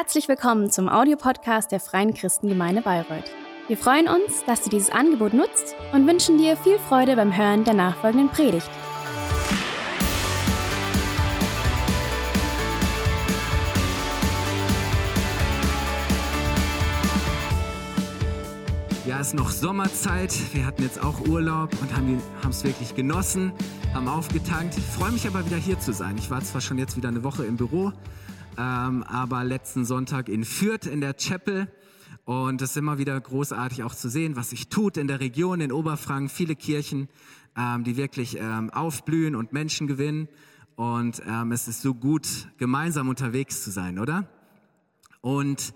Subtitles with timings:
[0.00, 3.24] Herzlich willkommen zum Audiopodcast der Freien Christengemeinde Bayreuth.
[3.66, 7.64] Wir freuen uns, dass du dieses Angebot nutzt und wünschen dir viel Freude beim Hören
[7.64, 8.70] der nachfolgenden Predigt.
[19.04, 20.32] Ja, es ist noch Sommerzeit.
[20.54, 23.50] Wir hatten jetzt auch Urlaub und haben es wirklich genossen,
[23.94, 24.78] haben aufgetankt.
[24.78, 26.16] Ich freue mich aber wieder hier zu sein.
[26.18, 27.92] Ich war zwar schon jetzt wieder eine Woche im Büro,
[28.58, 31.68] ähm, aber letzten Sonntag in Fürth in der Chapel.
[32.24, 35.60] Und es ist immer wieder großartig auch zu sehen, was sich tut in der Region,
[35.60, 36.28] in Oberfranken.
[36.28, 37.08] Viele Kirchen,
[37.56, 40.28] ähm, die wirklich ähm, aufblühen und Menschen gewinnen.
[40.74, 44.28] Und ähm, es ist so gut, gemeinsam unterwegs zu sein, oder?
[45.20, 45.72] Und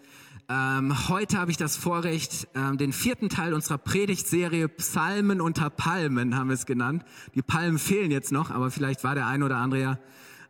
[0.48, 6.36] ähm, heute habe ich das Vorrecht, ähm, den vierten Teil unserer Predigtserie Psalmen unter Palmen
[6.36, 7.04] haben wir es genannt.
[7.34, 9.98] Die Palmen fehlen jetzt noch, aber vielleicht war der ein oder andere ja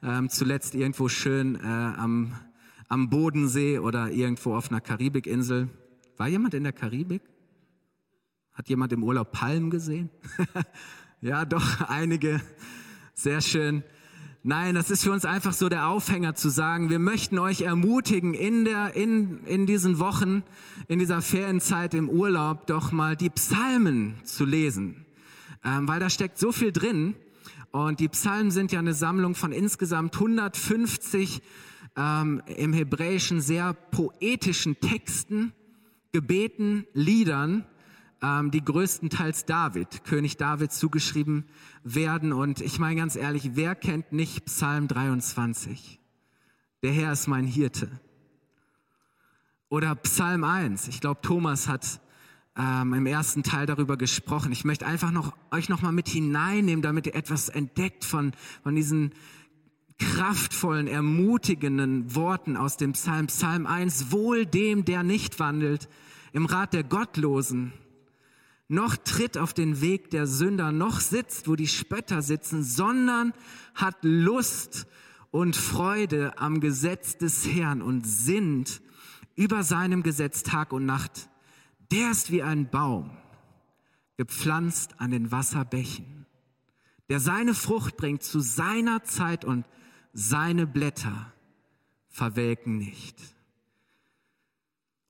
[0.02, 2.34] ähm, zuletzt irgendwo schön äh, am,
[2.88, 5.69] am Bodensee oder irgendwo auf einer Karibikinsel.
[6.16, 7.22] War jemand in der Karibik?
[8.53, 10.11] Hat jemand im Urlaub Palmen gesehen?
[11.20, 12.41] ja, doch, einige.
[13.14, 13.83] Sehr schön.
[14.44, 18.34] Nein, das ist für uns einfach so der Aufhänger zu sagen, wir möchten euch ermutigen,
[18.34, 20.42] in, der, in, in diesen Wochen,
[20.89, 25.06] in dieser Ferienzeit im Urlaub doch mal die Psalmen zu lesen.
[25.64, 27.14] Ähm, weil da steckt so viel drin.
[27.73, 31.41] Und die Psalmen sind ja eine Sammlung von insgesamt 150
[31.97, 35.55] ähm, im Hebräischen sehr poetischen Texten,
[36.12, 37.65] Gebeten, Liedern,
[38.20, 41.47] ähm, die größtenteils David, König David zugeschrieben
[41.83, 42.34] werden.
[42.34, 45.98] Und ich meine ganz ehrlich, wer kennt nicht Psalm 23?
[46.83, 47.89] Der Herr ist mein Hirte.
[49.70, 50.89] Oder Psalm 1.
[50.89, 52.02] Ich glaube, Thomas hat
[52.56, 54.53] ähm, im ersten Teil darüber gesprochen.
[54.53, 58.75] Ich möchte einfach noch, euch noch mal mit hineinnehmen, damit ihr etwas entdeckt von, von
[58.75, 59.12] diesen
[59.98, 63.28] kraftvollen, ermutigenden Worten aus dem Psalm.
[63.28, 65.89] Psalm 1, wohl dem, der nicht wandelt
[66.33, 67.72] im Rat der Gottlosen,
[68.69, 73.34] noch tritt auf den Weg der Sünder, noch sitzt, wo die Spötter sitzen, sondern
[73.75, 74.87] hat Lust
[75.31, 78.81] und Freude am Gesetz des Herrn und sinnt
[79.34, 81.28] über seinem Gesetz Tag und Nacht.
[81.92, 83.10] Der ist wie ein Baum,
[84.16, 86.26] gepflanzt an den Wasserbächen,
[87.10, 89.66] der seine Frucht bringt zu seiner Zeit und
[90.14, 91.31] seine Blätter
[92.08, 93.20] verwelken nicht.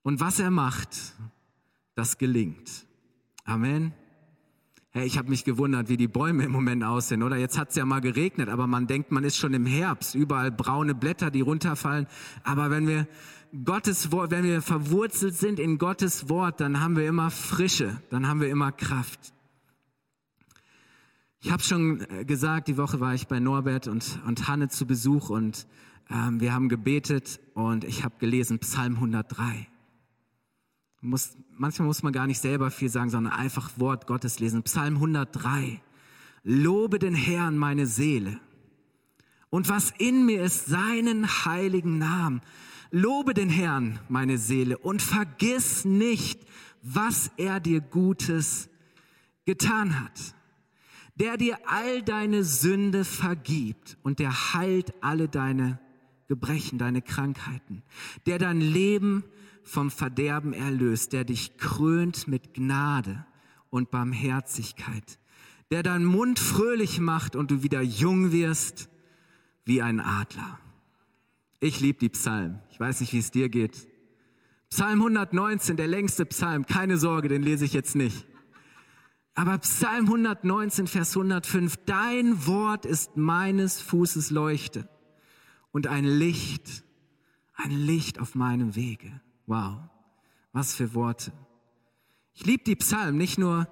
[0.02, 1.14] Und was er macht,
[1.94, 2.84] das gelingt.
[3.44, 3.94] Amen.
[4.90, 7.36] Hey, ich habe mich gewundert, wie die Bäume im Moment aussehen, oder?
[7.36, 10.50] Jetzt hat es ja mal geregnet, aber man denkt, man ist schon im Herbst, überall
[10.50, 12.08] braune Blätter, die runterfallen.
[12.42, 13.06] Aber wenn wir
[13.64, 18.26] Gottes Wort, wenn wir verwurzelt sind in Gottes Wort, dann haben wir immer Frische, dann
[18.26, 19.34] haben wir immer Kraft.
[21.40, 24.86] Ich habe schon äh, gesagt, die Woche war ich bei Norbert und, und Hanne zu
[24.86, 25.66] Besuch und
[26.08, 29.66] ähm, wir haben gebetet und ich habe gelesen Psalm 103.
[31.02, 34.62] Muss, manchmal muss man gar nicht selber viel sagen, sondern einfach Wort Gottes lesen.
[34.62, 35.82] Psalm 103.
[36.42, 38.40] Lobe den Herrn meine Seele
[39.50, 42.40] und was in mir ist, seinen heiligen Namen.
[42.94, 46.40] Lobe den Herrn, meine Seele, und vergiss nicht,
[46.82, 48.68] was er dir Gutes
[49.46, 50.34] getan hat.
[51.16, 55.80] Der dir all deine Sünde vergibt und der heilt alle deine
[56.28, 57.82] Gebrechen, deine Krankheiten.
[58.26, 59.24] Der dein Leben
[59.62, 63.24] vom Verderben erlöst, der dich krönt mit Gnade
[63.70, 65.18] und Barmherzigkeit.
[65.70, 68.90] Der deinen Mund fröhlich macht und du wieder jung wirst
[69.64, 70.58] wie ein Adler.
[71.60, 72.58] Ich liebe die Psalmen.
[72.82, 73.86] Weiß nicht, wie es dir geht.
[74.68, 76.66] Psalm 119, der längste Psalm.
[76.66, 78.26] Keine Sorge, den lese ich jetzt nicht.
[79.34, 81.76] Aber Psalm 119, Vers 105.
[81.86, 84.88] Dein Wort ist meines Fußes Leuchte
[85.70, 86.82] und ein Licht,
[87.54, 89.20] ein Licht auf meinem Wege.
[89.46, 89.78] Wow,
[90.52, 91.32] was für Worte.
[92.34, 93.68] Ich liebe die Psalmen nicht nur,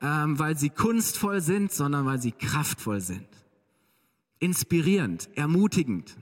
[0.00, 3.28] ähm, weil sie kunstvoll sind, sondern weil sie kraftvoll sind.
[4.40, 6.16] Inspirierend, ermutigend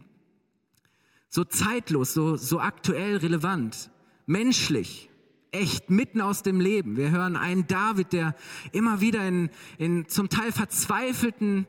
[1.28, 3.90] so zeitlos, so, so aktuell relevant,
[4.26, 5.10] menschlich,
[5.50, 6.96] echt, mitten aus dem Leben.
[6.96, 8.34] Wir hören einen David, der
[8.72, 11.66] immer wieder in, in zum Teil verzweifelten,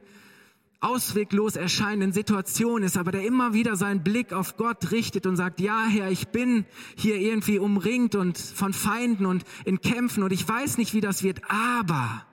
[0.81, 5.59] ausweglos erscheinenden Situationen ist, aber der immer wieder seinen Blick auf Gott richtet und sagt,
[5.59, 10.47] ja Herr, ich bin hier irgendwie umringt und von Feinden und in Kämpfen und ich
[10.47, 12.25] weiß nicht, wie das wird, aber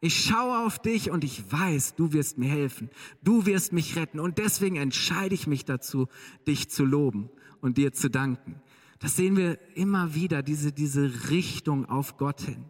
[0.00, 2.88] ich schaue auf dich und ich weiß, du wirst mir helfen.
[3.22, 4.18] Du wirst mich retten.
[4.18, 6.08] Und deswegen entscheide ich mich dazu,
[6.46, 7.28] dich zu loben
[7.60, 8.62] und dir zu danken.
[8.98, 12.64] Das sehen wir immer wieder, diese, diese Richtung auf Gott hin.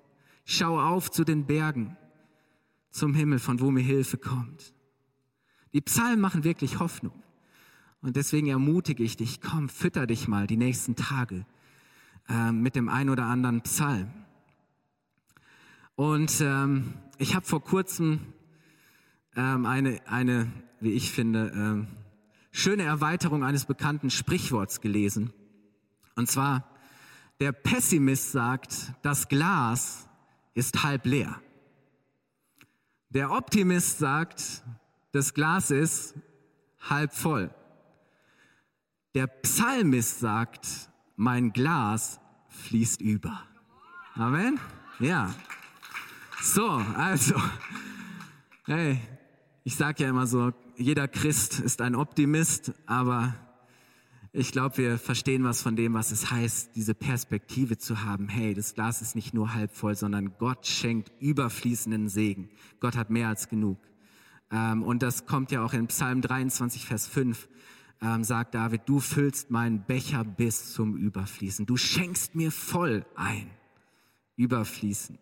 [0.45, 1.97] Ich schaue auf zu den Bergen,
[2.91, 4.75] zum Himmel, von wo mir Hilfe kommt.
[5.73, 7.23] Die Psalmen machen wirklich Hoffnung.
[8.03, 11.47] Und deswegen ermutige ich dich, komm, fütter dich mal die nächsten Tage
[12.29, 14.11] äh, mit dem ein oder anderen Psalm.
[15.95, 18.33] Und ähm, ich habe vor kurzem
[19.37, 20.51] ähm, eine, eine,
[20.81, 21.89] wie ich finde, ähm,
[22.51, 25.33] schöne Erweiterung eines bekannten Sprichworts gelesen.
[26.17, 26.67] Und zwar,
[27.39, 30.09] der Pessimist sagt, das Glas
[30.55, 31.41] ist halb leer.
[33.11, 34.65] Der Optimist sagt,
[35.13, 36.15] das Glas ist
[36.81, 37.55] halb voll.
[39.15, 42.19] Der Psalmist sagt, mein Glas
[42.49, 43.43] fließt über.
[44.15, 44.59] Amen?
[45.01, 45.35] Ja.
[46.43, 47.35] So, also,
[48.65, 48.99] hey,
[49.63, 53.35] ich sage ja immer so, jeder Christ ist ein Optimist, aber
[54.33, 58.29] ich glaube, wir verstehen was von dem, was es heißt, diese Perspektive zu haben.
[58.29, 62.49] Hey, das Glas ist nicht nur halb voll, sondern Gott schenkt überfließenden Segen.
[62.81, 63.79] Gott hat mehr als genug.
[64.51, 67.49] Ähm, und das kommt ja auch in Psalm 23, Vers 5,
[68.01, 71.67] ähm, sagt David, du füllst meinen Becher bis zum Überfließen.
[71.67, 73.51] Du schenkst mir voll ein.
[74.37, 75.21] Überfließend.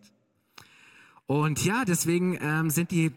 [1.29, 3.13] Und ja, deswegen ähm, sind die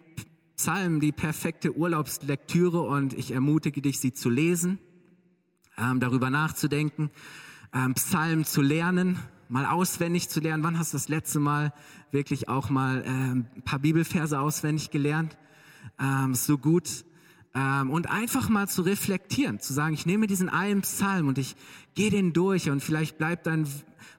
[0.58, 4.80] Psalmen die perfekte Urlaubslektüre und ich ermutige dich, sie zu lesen
[5.78, 7.10] ähm, darüber nachzudenken,
[7.74, 9.18] ähm, Psalmen zu lernen,
[9.48, 10.62] mal auswendig zu lernen.
[10.62, 11.74] Wann hast du das letzte Mal
[12.12, 15.38] wirklich auch mal ähm, ein paar Bibelverse auswendig gelernt?
[15.98, 17.06] Ähm, so gut.
[17.54, 21.56] Ähm, und einfach mal zu reflektieren, zu sagen, ich nehme diesen einen Psalm und ich
[21.96, 23.68] gehe den durch und vielleicht bleibt dann,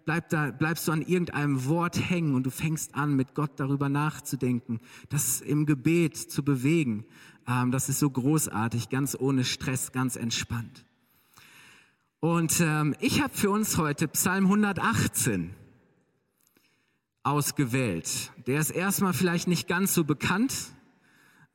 [0.05, 3.89] bleib da, bleibst du an irgendeinem Wort hängen und du fängst an, mit Gott darüber
[3.89, 7.07] nachzudenken, das im Gebet zu bewegen.
[7.49, 10.85] Ähm, das ist so großartig, ganz ohne Stress, ganz entspannt.
[12.21, 15.55] Und ähm, ich habe für uns heute Psalm 118
[17.23, 18.31] ausgewählt.
[18.47, 20.55] Der ist erstmal vielleicht nicht ganz so bekannt.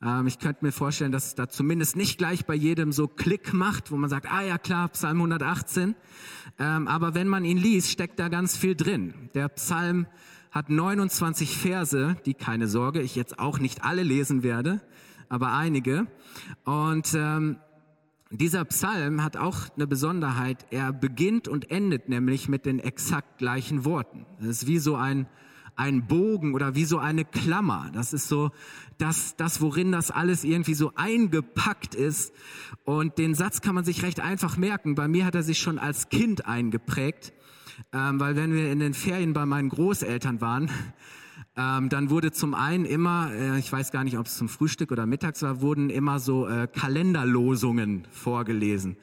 [0.02, 3.54] Ähm, ich könnte mir vorstellen, dass es da zumindest nicht gleich bei jedem so Klick
[3.54, 5.96] macht, wo man sagt, ah ja klar, Psalm 118.
[6.60, 9.30] Ähm, aber wenn man ihn liest, steckt da ganz viel drin.
[9.34, 10.08] Der Psalm
[10.52, 14.82] hat 29 Verse, die keine Sorge, ich jetzt auch nicht alle lesen werde,
[15.30, 16.08] aber einige.
[16.64, 17.58] Und ähm,
[18.32, 20.66] dieser Psalm hat auch eine Besonderheit.
[20.70, 24.26] Er beginnt und endet nämlich mit den exakt gleichen Worten.
[24.40, 25.28] Das ist wie so ein,
[25.78, 27.90] ein Bogen oder wie so eine Klammer.
[27.94, 28.52] Das ist so
[28.98, 32.34] das, das, worin das alles irgendwie so eingepackt ist.
[32.84, 34.96] Und den Satz kann man sich recht einfach merken.
[34.96, 37.32] Bei mir hat er sich schon als Kind eingeprägt,
[37.94, 40.70] ähm, weil wenn wir in den Ferien bei meinen Großeltern waren,
[41.56, 44.92] ähm, dann wurde zum einen immer, äh, ich weiß gar nicht, ob es zum Frühstück
[44.92, 48.98] oder mittags war, wurden immer so äh, Kalenderlosungen vorgelesen.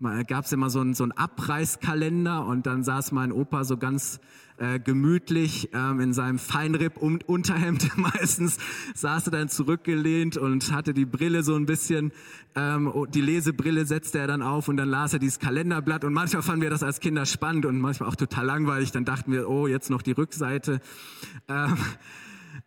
[0.00, 4.20] Gab es immer so einen, so einen Abreißkalender und dann saß mein Opa so ganz
[4.56, 8.58] äh, gemütlich ähm, in seinem Feinripp und Unterhemd meistens,
[8.94, 12.12] saß er dann zurückgelehnt und hatte die Brille so ein bisschen,
[12.54, 16.42] ähm, die Lesebrille setzte er dann auf und dann las er dieses Kalenderblatt und manchmal
[16.42, 18.92] fanden wir das als Kinder spannend und manchmal auch total langweilig.
[18.92, 20.80] Dann dachten wir, oh, jetzt noch die Rückseite.
[21.48, 21.76] Ähm,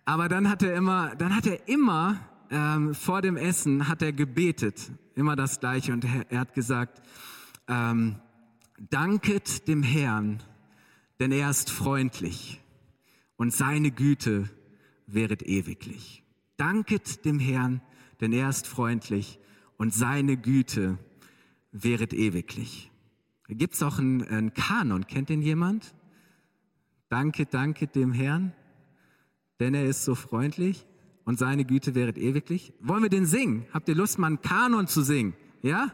[0.06, 2.18] aber dann hat er immer, dann hat er immer
[2.50, 7.02] ähm, vor dem Essen hat er gebetet, immer das Gleiche und er, hat gesagt,
[7.68, 8.16] ähm,
[8.90, 10.42] danket dem Herrn
[11.20, 12.62] denn er ist freundlich
[13.38, 14.50] und seine Güte
[15.08, 16.24] wäret ewiglich.
[16.58, 17.82] Danket dem Herrn,
[18.20, 19.40] denn er ist freundlich
[19.78, 20.98] und seine Güte
[21.72, 22.92] wäret ewiglich.
[23.48, 25.96] Da gibt's auch einen, einen Kanon, kennt den jemand?
[27.10, 28.54] Danke, danke dem Herrn,
[29.60, 30.86] denn er ist so freundlich
[31.28, 32.72] und seine Güte wäret ewiglich.
[32.80, 33.66] Wollen wir den singen?
[33.74, 35.34] Habt ihr Lust, mal einen Kanon zu singen?
[35.62, 35.92] Ja?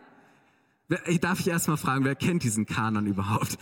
[1.07, 3.57] Ich darf ich erst mal fragen, wer kennt diesen Kanon überhaupt?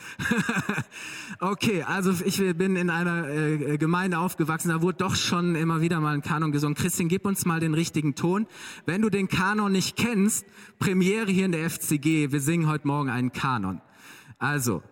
[1.40, 6.02] okay, also ich bin in einer äh, Gemeinde aufgewachsen, da wurde doch schon immer wieder
[6.02, 6.76] mal ein Kanon gesungen.
[6.76, 8.48] Christian, gib uns mal den richtigen Ton.
[8.86, 10.46] Wenn du den Kanon nicht kennst,
[10.78, 13.80] Premiere hier in der FCG, wir singen heute Morgen einen Kanon.
[14.40, 14.84] Also,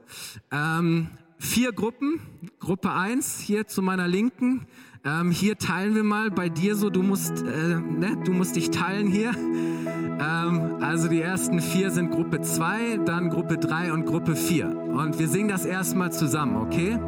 [0.49, 1.09] ähm,
[1.39, 2.21] vier Gruppen.
[2.59, 4.65] Gruppe eins hier zu meiner Linken.
[5.05, 8.69] Ähm, hier teilen wir mal bei dir so, du musst, äh, ne, du musst dich
[8.69, 9.31] teilen hier.
[9.31, 14.67] Ähm, also die ersten vier sind Gruppe 2, dann Gruppe 3 und Gruppe 4.
[14.67, 16.99] Und wir singen das erstmal zusammen, okay?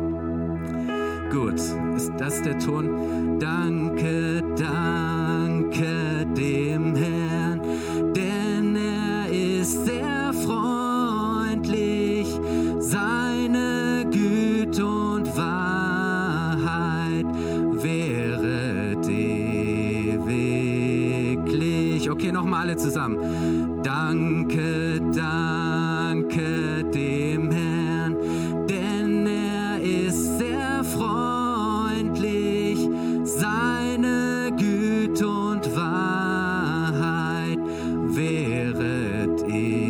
[1.32, 1.60] Gut,
[1.96, 3.40] ist das der Ton?
[3.40, 7.21] Danke, danke dem Herrn,
[22.72, 23.82] alle zusammen.
[23.84, 28.16] Danke, danke dem Herrn,
[28.70, 32.78] denn er ist sehr freundlich.
[33.24, 37.60] Seine Güte und Wahrheit
[38.04, 39.84] wäret ewiglich.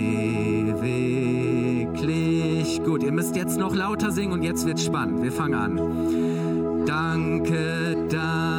[2.84, 5.22] Gut, ihr müsst jetzt noch lauter singen und jetzt wird's spannend.
[5.22, 6.86] Wir fangen an.
[6.86, 8.50] Danke, danke.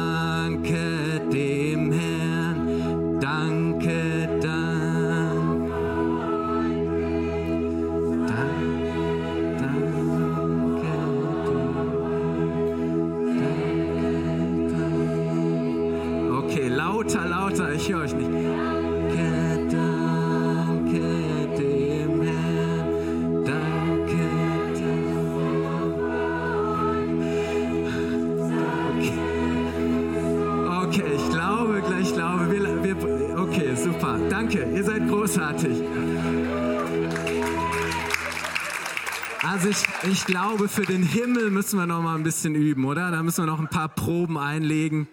[35.33, 35.77] Großartig.
[39.41, 43.11] Also ich, ich glaube, für den Himmel müssen wir noch mal ein bisschen üben, oder?
[43.11, 45.07] Da müssen wir noch ein paar Proben einlegen.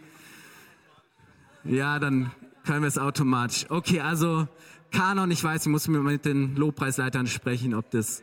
[1.65, 2.31] Ja, dann
[2.65, 3.67] können wir es automatisch.
[3.69, 4.47] Okay, also
[4.93, 8.23] Kanon, ich weiß, ich muss mit den Lobpreisleitern sprechen, ob das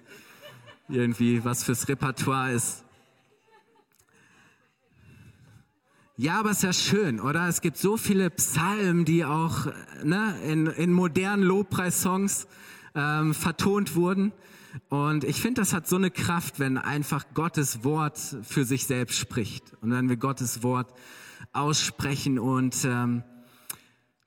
[0.90, 2.84] irgendwie was fürs Repertoire ist.
[6.20, 7.48] Ja, aber ist ja schön, oder?
[7.48, 9.68] Es gibt so viele Psalmen, die auch
[10.04, 12.48] ne, in, in modernen Lobpreissongs
[12.96, 14.34] ähm, vertont wurden.
[14.90, 19.20] Und ich finde, das hat so eine Kraft, wenn einfach Gottes Wort für sich selbst
[19.20, 19.74] spricht.
[19.82, 20.92] Und wenn wir Gottes Wort
[21.54, 22.40] aussprechen.
[22.40, 23.22] Und ähm,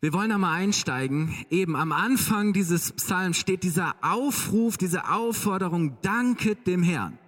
[0.00, 1.34] wir wollen da mal einsteigen.
[1.50, 7.18] Eben am Anfang dieses Psalms steht dieser Aufruf, diese Aufforderung, danket dem Herrn.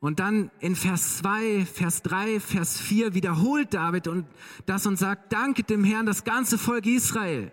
[0.00, 4.26] Und dann in Vers 2, Vers 3, Vers 4 wiederholt David und
[4.64, 7.50] das und sagt, danket dem Herrn das ganze Volk Israel.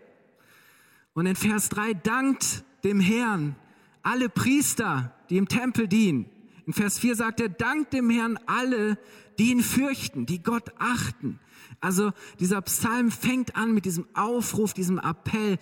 [1.14, 3.56] Und in Vers 3 dankt dem Herrn
[4.04, 6.30] alle Priester, die im Tempel dienen.
[6.68, 9.00] In Vers 4 sagt er, dankt dem Herrn alle,
[9.40, 11.40] die ihn fürchten, die Gott achten.
[11.82, 15.58] Also dieser Psalm fängt an mit diesem Aufruf, diesem Appell,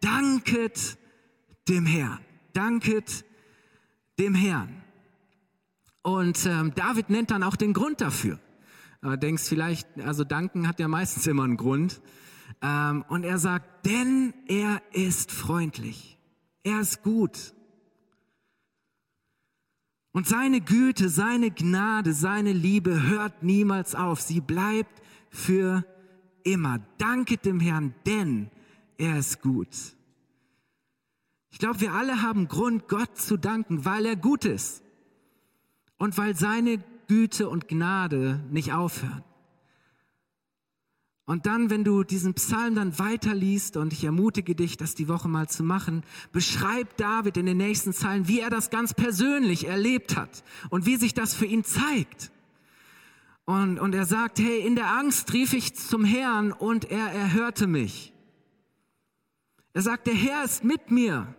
[0.00, 0.98] danket
[1.68, 2.20] dem Herrn,
[2.52, 3.24] danket
[4.18, 4.83] dem Herrn.
[6.04, 8.38] Und ähm, David nennt dann auch den Grund dafür.
[9.00, 12.02] Du denkst vielleicht, also danken hat ja meistens immer einen Grund.
[12.60, 16.18] Ähm, und er sagt, denn er ist freundlich.
[16.62, 17.54] Er ist gut.
[20.12, 24.20] Und seine Güte, seine Gnade, seine Liebe hört niemals auf.
[24.20, 25.86] Sie bleibt für
[26.42, 26.80] immer.
[26.98, 28.50] Danket dem Herrn, denn
[28.98, 29.74] er ist gut.
[31.50, 34.83] Ich glaube, wir alle haben Grund, Gott zu danken, weil er gut ist
[35.98, 39.22] und weil seine Güte und Gnade nicht aufhören.
[41.26, 45.26] Und dann, wenn du diesen Psalm dann weiterliest, und ich ermutige dich, das die Woche
[45.26, 50.16] mal zu machen, beschreibt David in den nächsten Zeilen, wie er das ganz persönlich erlebt
[50.16, 52.30] hat und wie sich das für ihn zeigt.
[53.46, 57.66] Und, und er sagt, hey, in der Angst rief ich zum Herrn und er erhörte
[57.66, 58.12] mich.
[59.72, 61.34] Er sagt, der Herr ist mit mir,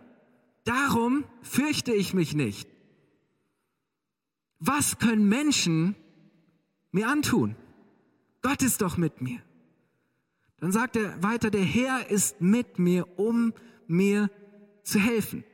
[0.64, 2.68] darum fürchte ich mich nicht.
[4.58, 5.94] Was können Menschen
[6.90, 7.56] mir antun?
[8.42, 9.40] Gott ist doch mit mir.
[10.58, 13.52] Dann sagt er weiter, der Herr ist mit mir, um
[13.86, 14.30] mir
[14.82, 15.44] zu helfen.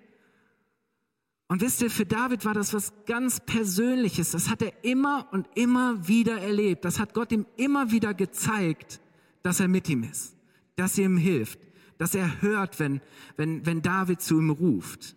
[1.48, 4.30] Und wisst ihr, für David war das was ganz Persönliches.
[4.30, 6.84] Das hat er immer und immer wieder erlebt.
[6.84, 9.00] Das hat Gott ihm immer wieder gezeigt,
[9.42, 10.36] dass er mit ihm ist,
[10.76, 11.58] dass er ihm hilft,
[11.98, 13.00] dass er hört, wenn,
[13.36, 15.16] wenn, wenn David zu ihm ruft.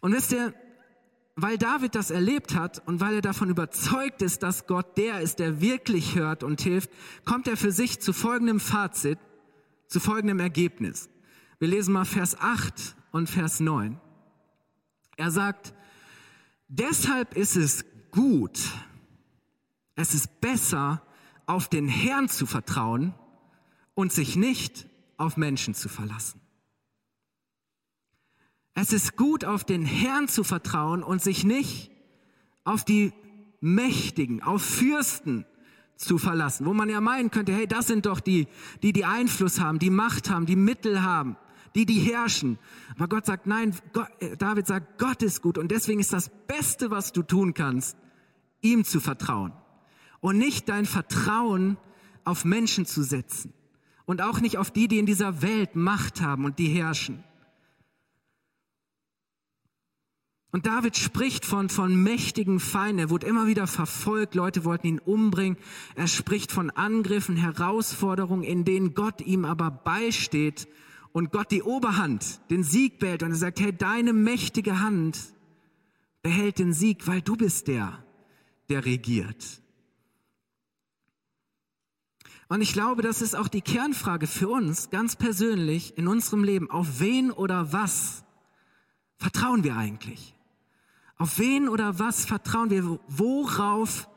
[0.00, 0.54] Und wisst ihr,
[1.36, 5.38] weil David das erlebt hat und weil er davon überzeugt ist, dass Gott der ist,
[5.38, 6.90] der wirklich hört und hilft,
[7.26, 9.18] kommt er für sich zu folgendem Fazit,
[9.86, 11.10] zu folgendem Ergebnis.
[11.58, 14.00] Wir lesen mal Vers 8 und Vers 9.
[15.18, 15.74] Er sagt,
[16.68, 18.58] deshalb ist es gut,
[19.94, 21.02] es ist besser,
[21.44, 23.14] auf den Herrn zu vertrauen
[23.94, 26.40] und sich nicht auf Menschen zu verlassen.
[28.78, 31.90] Es ist gut, auf den Herrn zu vertrauen und sich nicht
[32.62, 33.14] auf die
[33.62, 35.46] Mächtigen, auf Fürsten
[35.96, 38.48] zu verlassen, wo man ja meinen könnte, hey, das sind doch die,
[38.82, 41.38] die die Einfluss haben, die Macht haben, die Mittel haben,
[41.74, 42.58] die die herrschen.
[42.96, 46.30] Aber Gott sagt, nein, Gott, äh, David sagt, Gott ist gut und deswegen ist das
[46.46, 47.96] Beste, was du tun kannst,
[48.60, 49.54] ihm zu vertrauen
[50.20, 51.78] und nicht dein Vertrauen
[52.24, 53.54] auf Menschen zu setzen
[54.04, 57.24] und auch nicht auf die, die in dieser Welt Macht haben und die herrschen.
[60.56, 62.98] Und David spricht von, von mächtigen Feinden.
[62.98, 64.34] Er wurde immer wieder verfolgt.
[64.34, 65.58] Leute wollten ihn umbringen.
[65.96, 70.66] Er spricht von Angriffen, Herausforderungen, in denen Gott ihm aber beisteht
[71.12, 73.22] und Gott die Oberhand, den Sieg behält.
[73.22, 75.18] Und er sagt, hey, deine mächtige Hand
[76.22, 78.02] behält den Sieg, weil du bist der,
[78.70, 79.60] der regiert.
[82.48, 86.70] Und ich glaube, das ist auch die Kernfrage für uns ganz persönlich in unserem Leben.
[86.70, 88.24] Auf wen oder was
[89.18, 90.32] vertrauen wir eigentlich?
[91.18, 92.98] Auf wen oder was vertrauen wir?
[93.08, 94.08] Worauf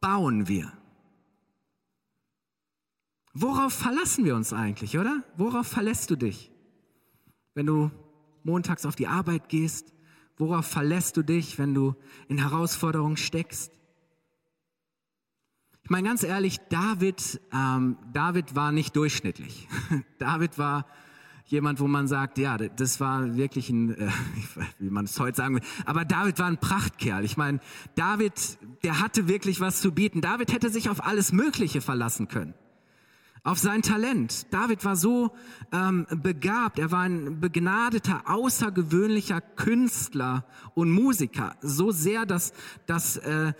[0.00, 0.72] bauen wir?
[3.32, 5.22] Worauf verlassen wir uns eigentlich, oder?
[5.36, 6.50] Worauf verlässt du dich?
[7.54, 7.90] Wenn du
[8.42, 9.92] montags auf die Arbeit gehst,
[10.36, 11.94] worauf verlässt du dich, wenn du
[12.28, 13.72] in Herausforderungen steckst?
[15.84, 19.68] Ich meine ganz ehrlich, David, ähm, David war nicht durchschnittlich.
[20.18, 20.86] David war
[21.46, 24.08] jemand, wo man sagt, ja, das war wirklich ein, äh,
[24.78, 27.24] wie man es heute sagen will, aber David war ein Prachtkerl.
[27.24, 27.60] Ich meine,
[27.94, 30.20] David, der hatte wirklich was zu bieten.
[30.20, 32.54] David hätte sich auf alles Mögliche verlassen können.
[33.44, 34.52] Auf sein Talent.
[34.52, 35.30] David war so
[35.70, 41.54] ähm, begabt, er war ein begnadeter, außergewöhnlicher Künstler und Musiker.
[41.60, 42.52] So sehr, dass,
[42.86, 43.52] dass äh,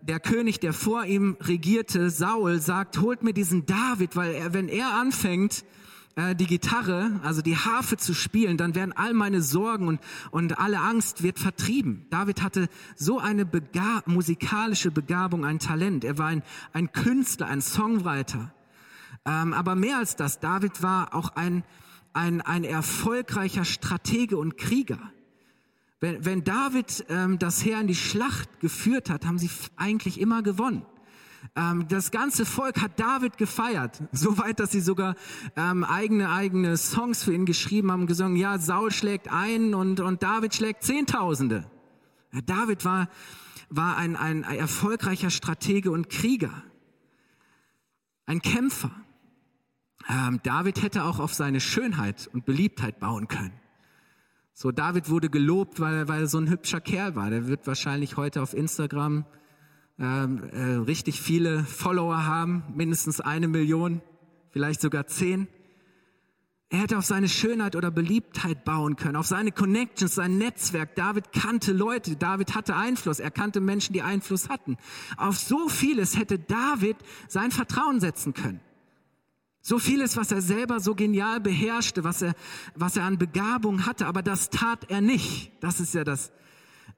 [0.00, 4.68] der König, der vor ihm regierte, Saul, sagt, holt mir diesen David, weil er, wenn
[4.68, 5.64] er anfängt,
[6.14, 10.00] äh, die Gitarre, also die Harfe zu spielen, dann werden all meine Sorgen und,
[10.30, 12.06] und alle Angst wird vertrieben.
[12.10, 16.04] David hatte so eine Begab musikalische Begabung, ein Talent.
[16.04, 16.42] Er war ein,
[16.72, 18.52] ein Künstler, ein Songwriter.
[19.24, 21.64] Ähm, aber mehr als das, David war auch ein,
[22.12, 24.98] ein, ein erfolgreicher Stratege und Krieger.
[26.00, 30.42] Wenn, wenn David ähm, das Heer in die Schlacht geführt hat, haben sie eigentlich immer
[30.42, 30.84] gewonnen.
[31.54, 35.16] Ähm, das ganze Volk hat David gefeiert, so weit, dass sie sogar
[35.56, 38.36] ähm, eigene eigene Songs für ihn geschrieben haben, gesungen.
[38.36, 41.70] Ja, Saul schlägt einen und und David schlägt Zehntausende.
[42.32, 43.08] Ja, David war
[43.68, 46.62] war ein ein erfolgreicher Stratege und Krieger,
[48.24, 48.92] ein Kämpfer.
[50.08, 53.52] Ähm, David hätte auch auf seine Schönheit und Beliebtheit bauen können.
[54.54, 57.30] So, David wurde gelobt, weil, weil er so ein hübscher Kerl war.
[57.30, 59.24] Der wird wahrscheinlich heute auf Instagram
[60.02, 64.02] ähm, äh, richtig viele Follower haben, mindestens eine Million,
[64.50, 65.46] vielleicht sogar zehn.
[66.70, 70.96] Er hätte auf seine Schönheit oder Beliebtheit bauen können, auf seine Connections, sein Netzwerk.
[70.96, 74.76] David kannte Leute, David hatte Einfluss, er kannte Menschen, die Einfluss hatten.
[75.16, 76.96] Auf so vieles hätte David
[77.28, 78.60] sein Vertrauen setzen können.
[79.60, 82.34] So vieles, was er selber so genial beherrschte, was er,
[82.74, 85.52] was er an Begabung hatte, aber das tat er nicht.
[85.60, 86.32] Das ist ja das,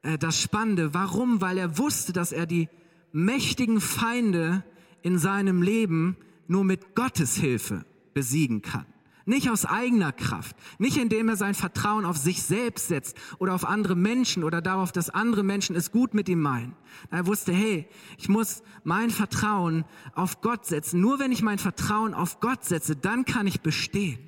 [0.02, 0.94] äh, das Spannende.
[0.94, 1.42] Warum?
[1.42, 2.70] Weil er wusste, dass er die
[3.14, 4.64] mächtigen Feinde
[5.02, 6.16] in seinem Leben
[6.48, 8.86] nur mit Gottes Hilfe besiegen kann.
[9.24, 13.64] Nicht aus eigener Kraft, nicht indem er sein Vertrauen auf sich selbst setzt oder auf
[13.64, 16.76] andere Menschen oder darauf, dass andere Menschen es gut mit ihm meinen.
[17.10, 21.00] Er wusste, hey, ich muss mein Vertrauen auf Gott setzen.
[21.00, 24.18] Nur wenn ich mein Vertrauen auf Gott setze, dann kann ich bestehen.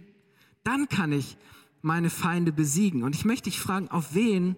[0.62, 1.36] Dann kann ich
[1.82, 3.02] meine Feinde besiegen.
[3.02, 4.56] Und ich möchte dich fragen, auf wen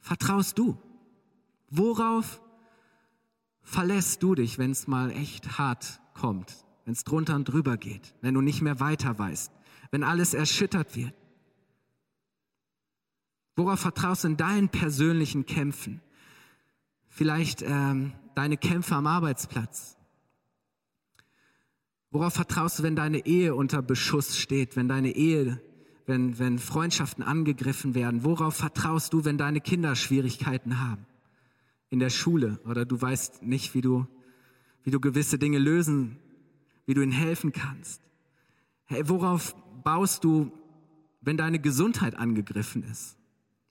[0.00, 0.78] vertraust du?
[1.68, 2.40] Worauf
[3.62, 8.14] verlässt du dich, wenn es mal echt hart kommt, wenn es drunter und drüber geht,
[8.20, 9.52] wenn du nicht mehr weiter weißt,
[9.90, 11.14] wenn alles erschüttert wird?
[13.56, 16.00] Worauf vertraust du in deinen persönlichen Kämpfen?
[17.08, 19.96] Vielleicht ähm, deine Kämpfe am Arbeitsplatz.
[22.10, 25.60] Worauf vertraust du, wenn deine Ehe unter Beschuss steht, wenn deine Ehe,
[26.06, 28.24] wenn, wenn Freundschaften angegriffen werden?
[28.24, 31.06] Worauf vertraust du, wenn deine Kinder Schwierigkeiten haben?
[31.90, 34.06] In der Schule oder du weißt nicht, wie du,
[34.84, 36.18] wie du gewisse Dinge lösen,
[36.86, 38.00] wie du ihnen helfen kannst.
[38.84, 40.52] Hey, worauf baust du,
[41.20, 43.18] wenn deine Gesundheit angegriffen ist,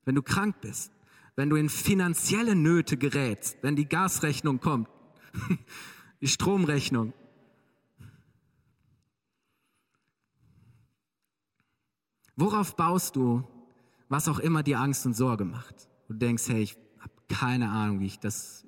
[0.05, 0.91] wenn du krank bist,
[1.35, 4.89] wenn du in finanzielle Nöte gerätst, wenn die Gasrechnung kommt,
[6.21, 7.13] die Stromrechnung.
[12.35, 13.47] Worauf baust du,
[14.09, 15.89] was auch immer dir Angst und Sorge macht?
[16.07, 16.77] Du denkst, hey, ich
[17.29, 18.67] keine Ahnung, wie ich das,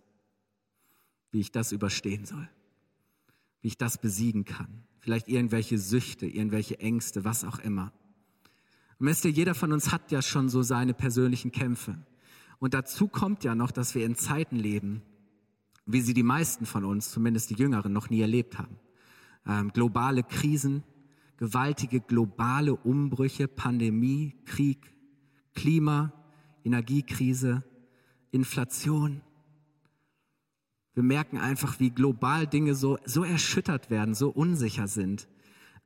[1.32, 2.48] wie ich das überstehen soll,
[3.62, 4.84] wie ich das besiegen kann.
[5.00, 7.92] Vielleicht irgendwelche Süchte, irgendwelche Ängste, was auch immer.
[9.00, 11.98] Und wisst ihr, jeder von uns hat ja schon so seine persönlichen Kämpfe.
[12.60, 15.02] Und dazu kommt ja noch, dass wir in Zeiten leben,
[15.88, 18.78] wie sie die meisten von uns, zumindest die Jüngeren, noch nie erlebt haben.
[19.48, 20.84] Ähm, globale Krisen,
[21.38, 24.94] gewaltige globale Umbrüche, Pandemie, Krieg,
[25.56, 26.14] Klima,
[26.64, 27.64] Energiekrise,
[28.32, 29.22] Inflation.
[30.94, 35.28] Wir merken einfach, wie global Dinge so, so erschüttert werden, so unsicher sind.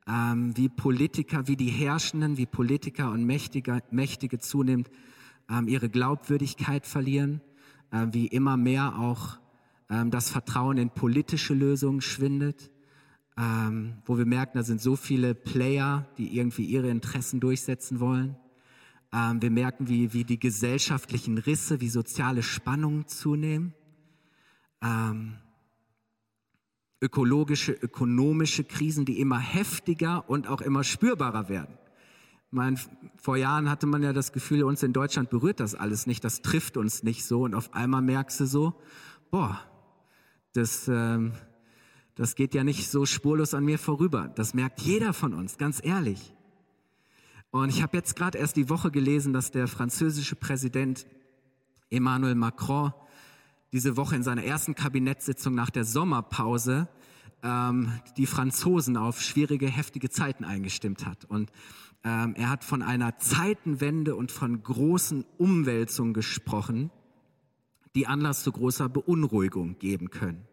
[0.08, 4.90] Ähm, wie Politiker, wie die Herrschenden, wie Politiker und Mächtige, Mächtige zunehmend
[5.50, 7.40] ähm, ihre Glaubwürdigkeit verlieren,
[7.90, 9.38] äh, wie immer mehr auch
[9.90, 12.70] ähm, das Vertrauen in politische Lösungen schwindet,
[13.36, 18.36] ähm, wo wir merken, da sind so viele Player, die irgendwie ihre Interessen durchsetzen wollen.
[19.12, 23.74] Ähm, wir merken, wie, wie die gesellschaftlichen Risse, wie soziale Spannungen zunehmen.
[24.82, 25.38] Ähm,
[27.00, 31.78] ökologische, ökonomische Krisen, die immer heftiger und auch immer spürbarer werden.
[32.50, 32.78] mein,
[33.16, 36.42] vor Jahren hatte man ja das Gefühl, uns in Deutschland berührt das alles nicht, das
[36.42, 37.42] trifft uns nicht so.
[37.42, 38.80] Und auf einmal merkst du so,
[39.30, 39.60] boah,
[40.52, 41.32] das, ähm,
[42.14, 44.28] das geht ja nicht so spurlos an mir vorüber.
[44.34, 46.35] Das merkt jeder von uns, ganz ehrlich.
[47.62, 51.06] Und ich habe jetzt gerade erst die Woche gelesen, dass der französische Präsident
[51.88, 52.92] Emmanuel Macron
[53.72, 56.88] diese Woche in seiner ersten Kabinettssitzung nach der Sommerpause
[57.42, 61.24] ähm, die Franzosen auf schwierige, heftige Zeiten eingestimmt hat.
[61.24, 61.50] Und
[62.04, 66.90] ähm, er hat von einer Zeitenwende und von großen Umwälzungen gesprochen,
[67.94, 70.46] die Anlass zu großer Beunruhigung geben können.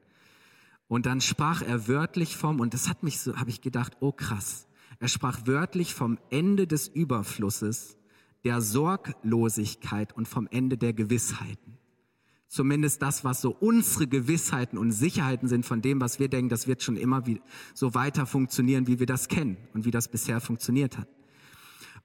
[0.87, 4.13] Und dann sprach er wörtlich vom, und das hat mich so, habe ich gedacht, oh
[4.13, 4.67] krass,
[5.03, 7.97] er sprach wörtlich vom Ende des Überflusses,
[8.45, 11.77] der Sorglosigkeit und vom Ende der Gewissheiten.
[12.47, 16.67] Zumindest das, was so unsere Gewissheiten und Sicherheiten sind von dem, was wir denken, das
[16.67, 17.21] wird schon immer
[17.73, 21.09] so weiter funktionieren, wie wir das kennen und wie das bisher funktioniert hat.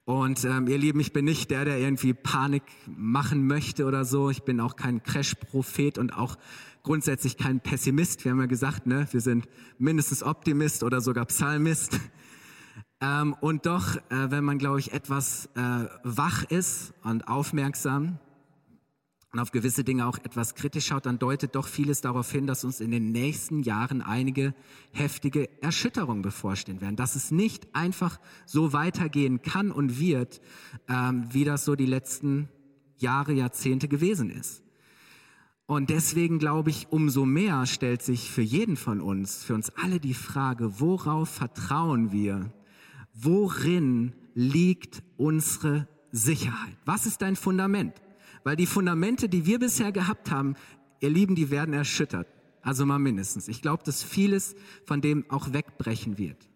[0.03, 4.29] Und ähm, ihr Lieben, ich bin nicht der, der irgendwie Panik machen möchte oder so.
[4.29, 6.37] Ich bin auch kein Crash-Prophet und auch
[6.83, 8.25] grundsätzlich kein Pessimist.
[8.25, 11.97] Wir haben ja gesagt, ne, wir sind mindestens Optimist oder sogar Psalmist.
[13.01, 18.19] Ähm, und doch, äh, wenn man, glaube ich, etwas äh, wach ist und aufmerksam
[19.31, 22.65] und auf gewisse Dinge auch etwas kritisch schaut, dann deutet doch vieles darauf hin, dass
[22.65, 24.53] uns in den nächsten Jahren einige
[24.91, 26.97] heftige Erschütterungen bevorstehen werden.
[26.97, 30.41] Dass es nicht einfach so weitergehen kann und wird,
[30.89, 32.49] ähm, wie das so die letzten
[32.97, 34.61] Jahre, Jahrzehnte gewesen ist.
[35.67, 39.99] Und deswegen glaube ich, umso mehr stellt sich für jeden von uns, für uns alle
[39.99, 42.51] die Frage, worauf vertrauen wir?
[43.13, 46.77] Worin liegt unsere Sicherheit?
[46.85, 48.01] Was ist dein Fundament?
[48.43, 50.55] Weil die Fundamente, die wir bisher gehabt haben,
[50.99, 52.27] ihr Lieben, die werden erschüttert.
[52.61, 53.47] Also mal mindestens.
[53.47, 56.49] Ich glaube, dass vieles von dem auch wegbrechen wird.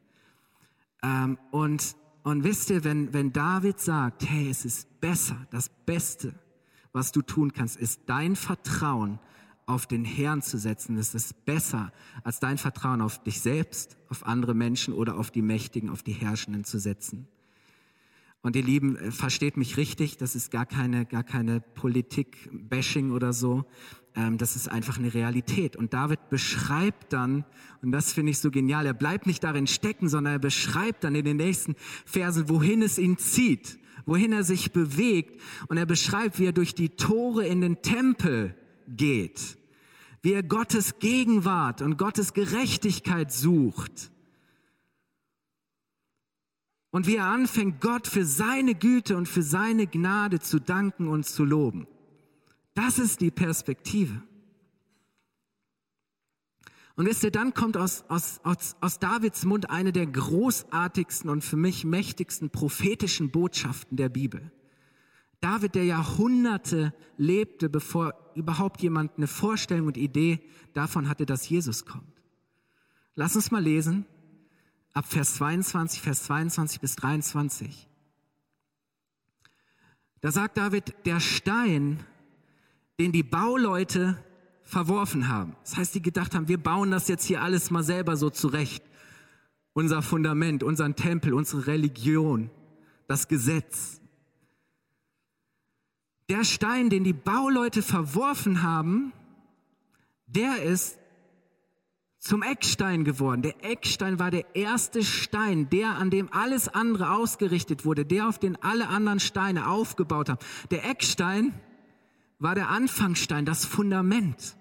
[1.01, 6.33] Ähm, und, und wisst ihr, wenn, wenn David sagt, hey, es ist besser, das Beste,
[6.91, 9.19] was du tun kannst, ist dein Vertrauen
[9.65, 10.97] auf den Herrn zu setzen.
[10.97, 11.91] Es ist besser,
[12.23, 16.13] als dein Vertrauen auf dich selbst, auf andere Menschen oder auf die Mächtigen, auf die
[16.13, 17.28] Herrschenden zu setzen.
[18.41, 23.32] Und ihr Lieben, äh, versteht mich richtig, das ist gar keine, gar keine Politik-Bashing oder
[23.32, 23.63] so.
[24.15, 25.78] Ähm, das ist einfach eine Realität.
[25.78, 27.45] Und David beschreibt dann,
[27.82, 31.15] und das finde ich so genial, er bleibt nicht darin stecken, sondern er beschreibt dann
[31.15, 35.41] in den nächsten Versen, wohin es ihn zieht wohin er sich bewegt.
[35.67, 38.54] Und er beschreibt, wie er durch die Tore in den Tempel
[38.87, 39.57] geht,
[40.21, 44.11] wie er Gottes Gegenwart und Gottes Gerechtigkeit sucht.
[46.91, 51.25] Und wie er anfängt, Gott für seine Güte und für seine Gnade zu danken und
[51.25, 51.87] zu loben.
[52.75, 54.21] Das ist die Perspektive.
[56.95, 61.43] Und wisst ihr, dann kommt aus, aus, aus, aus Davids Mund eine der großartigsten und
[61.43, 64.51] für mich mächtigsten prophetischen Botschaften der Bibel.
[65.43, 70.39] David, der Jahrhunderte lebte, bevor überhaupt jemand eine Vorstellung und Idee
[70.73, 72.21] davon hatte, dass Jesus kommt.
[73.15, 74.06] Lass uns mal lesen,
[74.93, 77.89] ab Vers 22, Vers 22 bis 23.
[80.21, 81.99] Da sagt David, der Stein,
[82.97, 84.17] den die Bauleute
[84.62, 85.58] verworfen haben.
[85.65, 88.82] Das heißt, die gedacht haben, wir bauen das jetzt hier alles mal selber so zurecht.
[89.73, 92.49] Unser Fundament, unseren Tempel, unsere Religion,
[93.08, 93.99] das Gesetz.
[96.29, 99.13] Der Stein, den die Bauleute verworfen haben,
[100.27, 100.97] der ist
[102.23, 103.41] zum Eckstein geworden.
[103.41, 108.39] Der Eckstein war der erste Stein, der, an dem alles andere ausgerichtet wurde, der, auf
[108.39, 110.39] den alle anderen Steine aufgebaut haben.
[110.71, 111.53] Der Eckstein
[112.39, 114.55] war der Anfangsstein, das Fundament.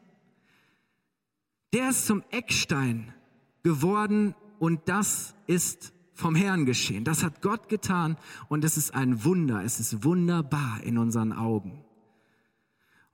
[1.72, 3.14] Der ist zum Eckstein
[3.62, 7.04] geworden und das ist vom Herrn geschehen.
[7.04, 8.16] Das hat Gott getan
[8.48, 9.62] und es ist ein Wunder.
[9.62, 11.84] Es ist wunderbar in unseren Augen.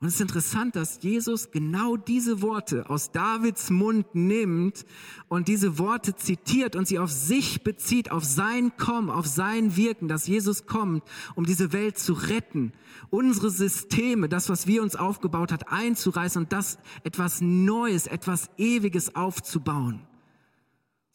[0.01, 4.87] Und es ist interessant, dass Jesus genau diese Worte aus Davids Mund nimmt
[5.29, 10.07] und diese Worte zitiert und sie auf sich bezieht, auf sein Kommen, auf sein Wirken,
[10.07, 11.03] dass Jesus kommt,
[11.35, 12.73] um diese Welt zu retten,
[13.11, 19.17] unsere Systeme, das, was wir uns aufgebaut hat, einzureißen und das etwas Neues, etwas Ewiges
[19.17, 20.07] aufzubauen,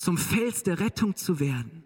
[0.04, 1.84] zum Fels der Rettung zu werden.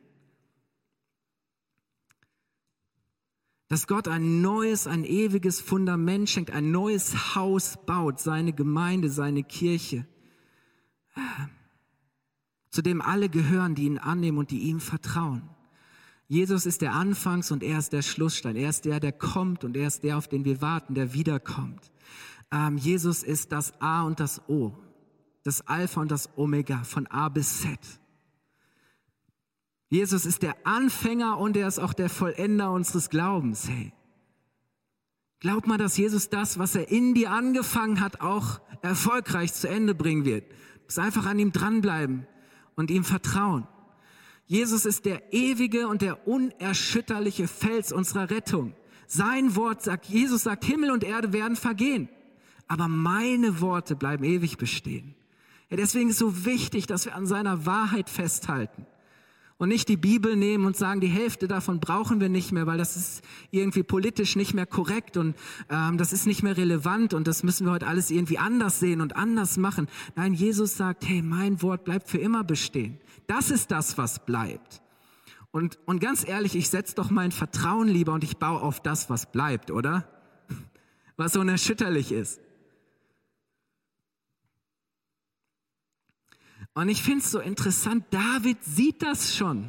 [3.67, 9.43] dass Gott ein neues, ein ewiges Fundament schenkt, ein neues Haus baut, seine Gemeinde, seine
[9.43, 10.07] Kirche,
[12.69, 15.49] zu dem alle gehören, die ihn annehmen und die ihm vertrauen.
[16.29, 18.55] Jesus ist der Anfangs- und er ist der Schlussstein.
[18.55, 21.91] Er ist der, der kommt und er ist der, auf den wir warten, der wiederkommt.
[22.51, 24.73] Ähm, Jesus ist das A und das O,
[25.43, 27.79] das Alpha und das Omega von A bis Z.
[29.89, 33.69] Jesus ist der Anfänger und er ist auch der Vollender unseres Glaubens.
[33.69, 33.93] Hey,
[35.39, 39.95] glaub mal, dass Jesus das, was er in dir angefangen hat, auch erfolgreich zu Ende
[39.95, 40.49] bringen wird.
[40.49, 42.27] Du musst einfach an ihm dranbleiben
[42.75, 43.65] und ihm vertrauen.
[44.45, 48.73] Jesus ist der ewige und der unerschütterliche Fels unserer Rettung.
[49.07, 52.09] Sein Wort sagt, Jesus sagt, Himmel und Erde werden vergehen,
[52.67, 55.15] aber meine Worte bleiben ewig bestehen.
[55.69, 58.85] Ja, deswegen ist so wichtig, dass wir an seiner Wahrheit festhalten
[59.57, 62.77] und nicht die Bibel nehmen und sagen, die Hälfte davon brauchen wir nicht mehr, weil
[62.77, 65.35] das ist irgendwie politisch nicht mehr korrekt und
[65.69, 69.01] ähm, das ist nicht mehr relevant und das müssen wir heute alles irgendwie anders sehen
[69.01, 69.87] und anders machen.
[70.15, 72.99] Nein, Jesus sagt, hey, mein Wort bleibt für immer bestehen.
[73.25, 74.81] Das ist das, was bleibt.
[75.51, 79.09] Und, und ganz ehrlich, ich setze doch mein Vertrauen lieber und ich baue auf das,
[79.09, 80.07] was bleibt, oder?
[81.17, 82.39] Was unerschütterlich ist.
[86.77, 89.67] Und ich finde es so interessant, David sieht das schon.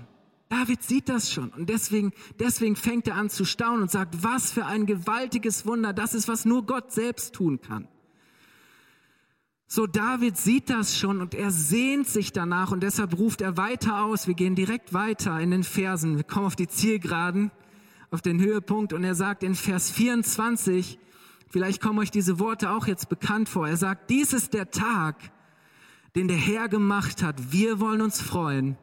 [0.50, 1.48] David sieht das schon.
[1.48, 5.94] Und deswegen, deswegen fängt er an zu staunen und sagt, was für ein gewaltiges Wunder.
[5.94, 7.88] Das ist, was nur Gott selbst tun kann.
[9.66, 14.04] So, David sieht das schon und er sehnt sich danach und deshalb ruft er weiter
[14.04, 14.26] aus.
[14.26, 16.16] Wir gehen direkt weiter in den Versen.
[16.16, 17.50] Wir kommen auf die Zielgeraden,
[18.10, 20.98] auf den Höhepunkt und er sagt in Vers 24,
[21.48, 23.66] vielleicht kommen euch diese Worte auch jetzt bekannt vor.
[23.66, 25.16] Er sagt, dies ist der Tag,
[26.14, 27.52] den der Herr gemacht hat.
[27.52, 28.76] Wir wollen uns freuen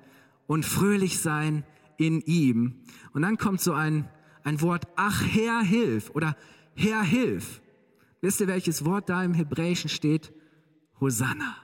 [0.48, 1.64] und fröhlich sein
[1.98, 2.84] in ihm.
[3.14, 4.10] Und dann kommt so ein,
[4.44, 6.36] ein Wort, ach Herr, hilf oder
[6.76, 7.62] Herr, hilf.
[8.22, 10.34] Wisst ihr, welches Wort da im Hebräischen steht?
[11.00, 11.56] Hosanna.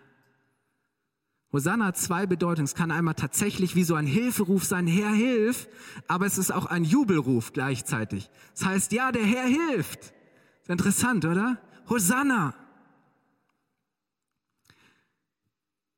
[1.52, 2.66] Hosanna hat zwei Bedeutungen.
[2.66, 5.68] Es kann einmal tatsächlich wie so ein Hilferuf sein, Herr, hilf,
[6.08, 8.30] aber es ist auch ein Jubelruf gleichzeitig.
[8.54, 10.14] Das heißt, ja, der Herr hilft.
[10.62, 11.58] Ist interessant, oder?
[11.90, 12.56] Hosanna.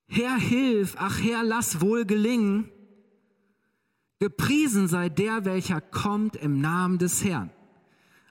[0.08, 2.70] Herr, hilf, ach Herr, lass wohl gelingen.
[4.20, 7.52] Gepriesen sei der, welcher kommt im Namen des Herrn.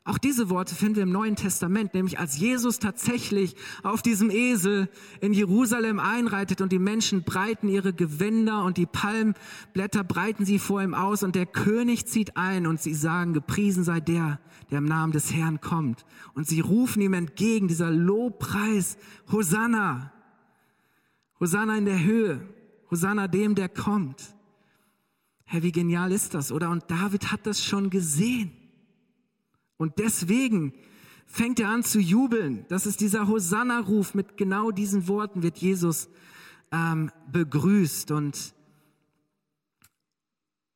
[0.05, 3.55] Auch diese Worte finden wir im Neuen Testament, nämlich als Jesus tatsächlich
[3.85, 4.89] auf diesem Esel
[5.21, 10.83] in Jerusalem einreitet und die Menschen breiten ihre Gewänder und die Palmblätter breiten sie vor
[10.83, 14.41] ihm aus und der König zieht ein und sie sagen, gepriesen sei der,
[14.73, 16.05] der im Namen des Herrn kommt.
[16.35, 18.97] Und sie rufen ihm entgegen, dieser Lobpreis,
[19.31, 20.13] Hosanna.
[21.43, 22.41] Hosanna in der Höhe.
[22.89, 24.37] Hosanna dem, der kommt.
[25.45, 26.71] Herr, wie genial ist das, oder?
[26.71, 28.53] Und David hat das schon gesehen.
[29.77, 30.73] Und deswegen
[31.27, 32.65] fängt er an zu jubeln.
[32.69, 34.15] Das ist dieser Hosanna-Ruf.
[34.15, 36.09] Mit genau diesen Worten wird Jesus
[36.71, 38.13] ähm, begrüßt.
[38.13, 38.55] Und,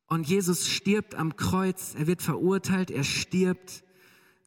[0.08, 1.94] und Jesus stirbt am Kreuz.
[1.96, 3.84] Er wird verurteilt, er stirbt.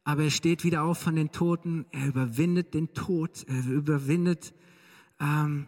[0.04, 1.86] Aber er steht wieder auf von den Toten.
[1.92, 3.46] Er überwindet den Tod.
[3.48, 4.52] Er überwindet
[5.18, 5.66] ähm,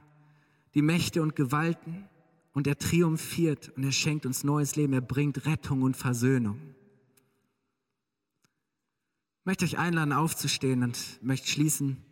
[0.75, 2.09] die Mächte und Gewalten
[2.53, 6.59] und er triumphiert und er schenkt uns neues Leben, er bringt Rettung und Versöhnung.
[9.41, 12.05] Ich möchte euch einladen, aufzustehen und möchte schließen.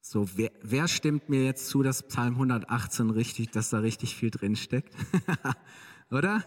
[0.00, 4.30] So, wer, wer, stimmt mir jetzt zu, dass Psalm 118 richtig, dass da richtig viel
[4.30, 4.94] drin steckt?
[6.10, 6.44] Oder?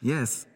[0.00, 0.46] Yes.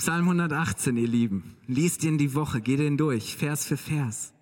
[0.00, 1.56] Psalm 118, ihr Lieben.
[1.66, 4.32] Liest ihn die Woche, geht ihn durch, Vers für Vers.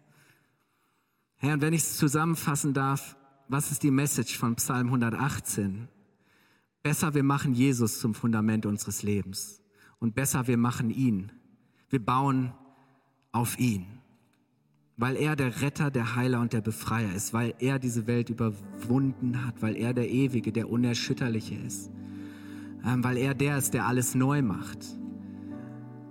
[1.34, 3.16] Herr, und wenn ich es zusammenfassen darf,
[3.48, 5.88] was ist die Message von Psalm 118?
[6.84, 9.60] Besser, wir machen Jesus zum Fundament unseres Lebens.
[9.98, 11.32] Und besser, wir machen ihn.
[11.90, 12.52] Wir bauen
[13.32, 13.84] auf ihn.
[14.96, 17.32] Weil er der Retter, der Heiler und der Befreier ist.
[17.32, 19.60] Weil er diese Welt überwunden hat.
[19.60, 21.90] Weil er der Ewige, der Unerschütterliche ist.
[22.84, 24.98] Ähm, weil er der ist, der alles neu macht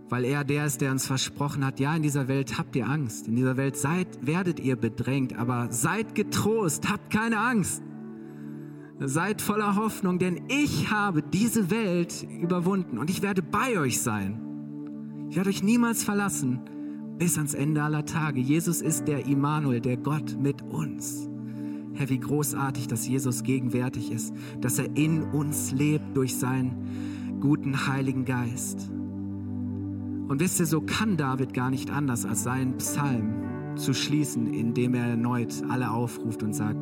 [0.10, 3.28] weil er der ist, der uns versprochen hat, ja, in dieser Welt habt ihr Angst,
[3.28, 7.84] in dieser Welt seid, werdet ihr bedrängt, aber seid getrost, habt keine Angst.
[9.00, 15.28] Seid voller Hoffnung, denn ich habe diese Welt überwunden und ich werde bei euch sein.
[15.30, 16.62] Ich werde euch niemals verlassen
[17.20, 18.40] bis ans Ende aller Tage.
[18.40, 21.30] Jesus ist der Immanuel, der Gott mit uns.
[21.94, 27.88] Herr, wie großartig, dass Jesus gegenwärtig ist, dass er in uns lebt durch seinen guten
[27.88, 28.92] Heiligen Geist.
[30.28, 34.94] Und wisst ihr, so kann David gar nicht anders, als seinen Psalm zu schließen, indem
[34.94, 36.80] er erneut alle aufruft und sagt,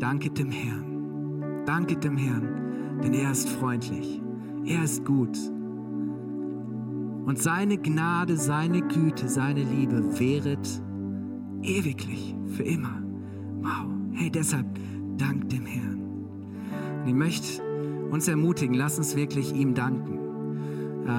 [0.00, 4.20] danke dem Herrn, danke dem Herrn, denn er ist freundlich,
[4.64, 5.38] er ist gut.
[7.26, 10.82] Und seine Gnade, seine Güte, seine Liebe wäret
[11.62, 13.02] ewiglich, für immer.
[13.60, 14.66] Wow, hey, deshalb
[15.18, 16.02] dank dem Herrn.
[17.02, 17.62] Und ich möchte
[18.10, 20.27] uns ermutigen, lass uns wirklich ihm danken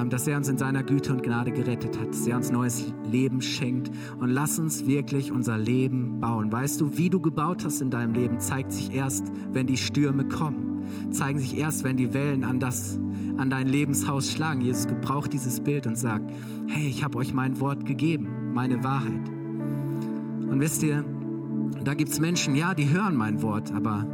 [0.08, 3.42] dass er uns in seiner Güte und Gnade gerettet hat, dass er uns neues Leben
[3.42, 3.90] schenkt.
[4.20, 6.52] Und lass uns wirklich unser Leben bauen.
[6.52, 10.28] Weißt du, wie du gebaut hast in deinem Leben, zeigt sich erst, wenn die Stürme
[10.28, 10.84] kommen.
[11.10, 13.00] Zeigen sich erst, wenn die Wellen an, das,
[13.36, 14.60] an dein Lebenshaus schlagen.
[14.60, 16.30] Jesus gebraucht dieses Bild und sagt,
[16.68, 19.28] hey, ich habe euch mein Wort gegeben, meine Wahrheit.
[20.48, 21.04] Und wisst ihr,
[21.82, 24.06] da gibt es Menschen, ja, die hören mein Wort, aber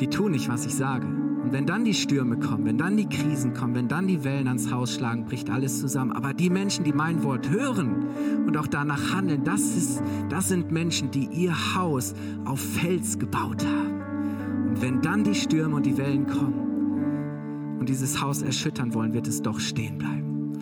[0.00, 1.21] die tun nicht, was ich sage.
[1.42, 4.46] Und wenn dann die Stürme kommen, wenn dann die Krisen kommen, wenn dann die Wellen
[4.46, 6.12] ans Haus schlagen, bricht alles zusammen.
[6.12, 8.06] Aber die Menschen, die mein Wort hören
[8.46, 13.66] und auch danach handeln, das, ist, das sind Menschen, die ihr Haus auf Fels gebaut
[13.66, 14.68] haben.
[14.68, 19.26] Und wenn dann die Stürme und die Wellen kommen und dieses Haus erschüttern wollen, wird
[19.26, 20.52] es doch stehen bleiben.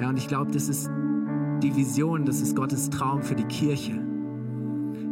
[0.00, 0.90] Ja, und ich glaube, das ist
[1.62, 4.00] die Vision, das ist Gottes Traum für die Kirche.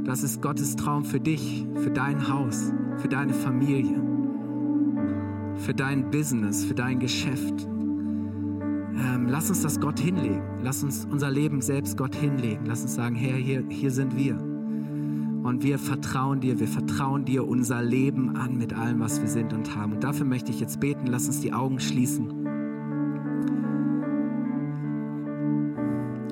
[0.05, 4.12] Das ist Gottes Traum für dich, für dein Haus, für deine Familie
[5.57, 7.67] für dein Business, für dein Geschäft.
[8.95, 10.43] Ähm, lass uns das Gott hinlegen.
[10.63, 12.67] Lass uns unser Leben selbst Gott hinlegen.
[12.67, 14.37] Lass uns sagen, Herr, hier, hier sind wir.
[14.37, 19.53] Und wir vertrauen dir, wir vertrauen dir unser Leben an mit allem, was wir sind
[19.53, 19.95] und haben.
[19.95, 21.07] Und dafür möchte ich jetzt beten.
[21.07, 22.42] Lass uns die Augen schließen.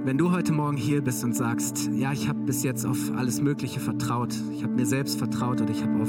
[0.02, 3.42] Wenn du heute Morgen hier bist und sagst, ja, ich habe bis jetzt auf alles
[3.42, 6.08] Mögliche vertraut, ich habe mir selbst vertraut oder ich habe auf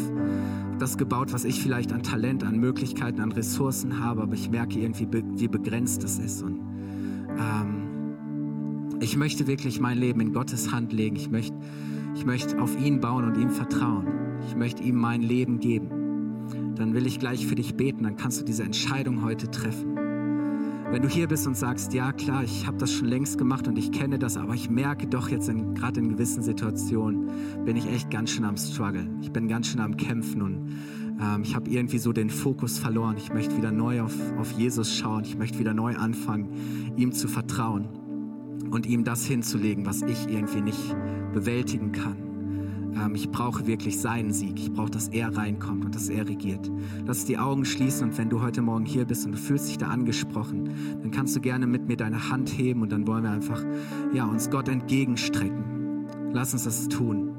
[0.80, 4.80] das gebaut, was ich vielleicht an Talent, an Möglichkeiten, an Ressourcen habe, aber ich merke
[4.80, 6.42] irgendwie, wie begrenzt das ist.
[6.42, 6.62] Und
[7.38, 11.18] ähm, ich möchte wirklich mein Leben in Gottes Hand legen.
[11.18, 11.58] Ich möchte,
[12.16, 14.08] ich möchte auf ihn bauen und ihm vertrauen.
[14.48, 16.76] Ich möchte ihm mein Leben geben.
[16.76, 18.04] Dann will ich gleich für dich beten.
[18.04, 19.91] Dann kannst du diese Entscheidung heute treffen.
[20.92, 23.78] Wenn du hier bist und sagst, ja klar, ich habe das schon längst gemacht und
[23.78, 27.32] ich kenne das, aber ich merke doch jetzt gerade in gewissen Situationen,
[27.64, 29.20] bin ich echt ganz schön am Struggeln.
[29.22, 30.76] Ich bin ganz schön am Kämpfen und
[31.22, 33.16] ähm, ich habe irgendwie so den Fokus verloren.
[33.16, 35.24] Ich möchte wieder neu auf, auf Jesus schauen.
[35.24, 36.50] Ich möchte wieder neu anfangen,
[36.98, 37.88] ihm zu vertrauen
[38.70, 40.94] und ihm das hinzulegen, was ich irgendwie nicht
[41.32, 42.31] bewältigen kann.
[42.96, 44.60] Ähm, ich brauche wirklich seinen Sieg.
[44.60, 46.72] Ich brauche, dass er reinkommt und dass er regiert.
[47.06, 49.78] Lass die Augen schließen und wenn du heute Morgen hier bist und du fühlst dich
[49.78, 50.70] da angesprochen,
[51.02, 53.64] dann kannst du gerne mit mir deine Hand heben und dann wollen wir einfach
[54.14, 56.08] ja, uns Gott entgegenstrecken.
[56.34, 57.31] Lass uns das tun.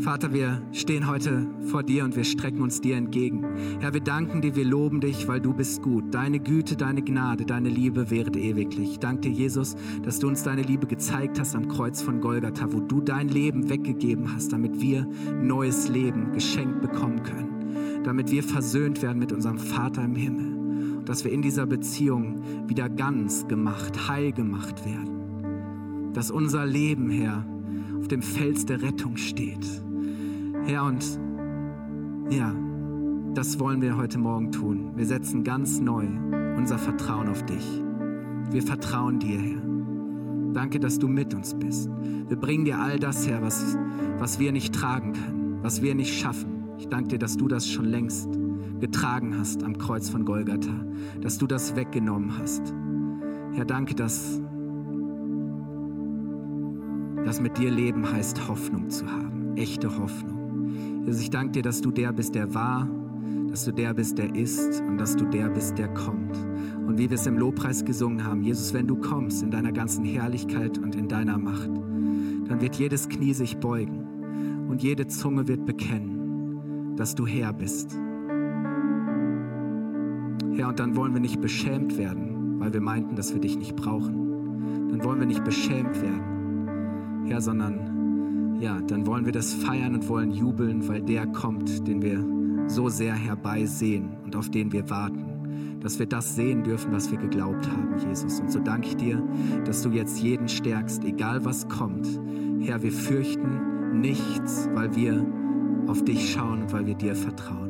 [0.00, 3.44] Vater, wir stehen heute vor dir und wir strecken uns dir entgegen.
[3.80, 6.14] Herr, wir danken dir, wir loben dich, weil du bist gut.
[6.14, 8.92] Deine Güte, deine Gnade, deine Liebe währet ewiglich.
[8.92, 12.72] Ich danke dir, Jesus, dass du uns deine Liebe gezeigt hast am Kreuz von Golgatha,
[12.72, 15.06] wo du dein Leben weggegeben hast, damit wir
[15.42, 21.08] neues Leben geschenkt bekommen können, damit wir versöhnt werden mit unserem Vater im Himmel und
[21.08, 26.12] dass wir in dieser Beziehung wieder ganz gemacht, heil gemacht werden.
[26.12, 27.44] Dass unser Leben, Herr,
[28.08, 29.66] dem Fels der Rettung steht.
[30.64, 31.04] Herr, und
[32.30, 32.54] ja,
[33.34, 34.92] das wollen wir heute Morgen tun.
[34.96, 36.06] Wir setzen ganz neu
[36.56, 37.82] unser Vertrauen auf dich.
[38.50, 39.68] Wir vertrauen dir, Herr.
[40.54, 41.88] Danke, dass du mit uns bist.
[42.28, 43.76] Wir bringen dir all das her, was,
[44.18, 46.64] was wir nicht tragen können, was wir nicht schaffen.
[46.78, 48.28] Ich danke dir, dass du das schon längst
[48.80, 50.84] getragen hast am Kreuz von Golgatha,
[51.20, 52.74] dass du das weggenommen hast.
[53.52, 54.40] Herr, danke, dass
[57.28, 61.04] dass mit dir Leben heißt, Hoffnung zu haben, echte Hoffnung.
[61.04, 62.88] Jesus, ich danke dir, dass du der bist, der war,
[63.50, 66.34] dass du der bist, der ist und dass du der bist, der kommt.
[66.86, 70.06] Und wie wir es im Lobpreis gesungen haben, Jesus, wenn du kommst in deiner ganzen
[70.06, 71.68] Herrlichkeit und in deiner Macht,
[72.48, 77.94] dann wird jedes Knie sich beugen und jede Zunge wird bekennen, dass du Herr bist.
[80.54, 83.76] Herr, und dann wollen wir nicht beschämt werden, weil wir meinten, dass wir dich nicht
[83.76, 84.88] brauchen.
[84.88, 86.37] Dann wollen wir nicht beschämt werden,
[87.26, 92.02] Herr, sondern ja, dann wollen wir das feiern und wollen jubeln, weil der kommt, den
[92.02, 92.24] wir
[92.68, 95.78] so sehr herbeisehen und auf den wir warten.
[95.80, 98.40] Dass wir das sehen dürfen, was wir geglaubt haben, Jesus.
[98.40, 99.22] Und so danke ich dir,
[99.64, 102.06] dass du jetzt jeden stärkst, egal was kommt.
[102.60, 105.24] Herr, wir fürchten nichts, weil wir
[105.86, 107.68] auf dich schauen und weil wir dir vertrauen.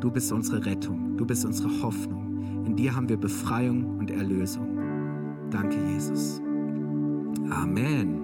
[0.00, 2.64] Du bist unsere Rettung, du bist unsere Hoffnung.
[2.66, 4.78] In dir haben wir Befreiung und Erlösung.
[5.50, 6.42] Danke, Jesus.
[7.50, 8.23] Amen.